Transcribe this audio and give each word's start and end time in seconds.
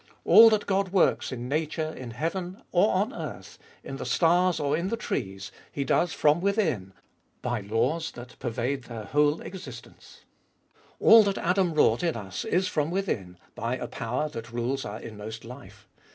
All 0.25 0.49
that 0.49 0.65
God 0.65 0.89
works 0.89 1.31
in 1.31 1.47
nature 1.47 1.93
in 1.93 2.09
heaven 2.09 2.63
or 2.71 2.91
on 2.91 3.13
earth, 3.13 3.59
in 3.83 3.97
the 3.97 4.03
stars 4.07 4.59
or 4.59 4.75
in 4.75 4.87
the 4.87 4.95
74 4.95 4.95
<Xbe 4.95 4.95
tboltest 4.95 4.95
of 4.95 4.99
Bll 4.99 5.05
trees, 5.43 5.51
He 5.71 5.83
does 5.83 6.13
from 6.13 6.41
within, 6.41 6.93
bv 7.43 7.69
laws 7.69 8.11
that 8.13 8.39
pervade 8.39 8.85
their 8.85 9.03
whole 9.03 9.41
existence. 9.41 10.21
All 10.99 11.21
that 11.21 11.37
Adam 11.37 11.75
wrought 11.75 12.01
in 12.01 12.15
us 12.17 12.45
is 12.45 12.67
from 12.67 12.89
within, 12.89 13.37
by 13.53 13.77
a 13.77 13.85
power 13.87 14.27
that 14.29 14.51
rules 14.51 14.85
our 14.85 14.99
inmost 14.99 15.45
life. 15.45 15.87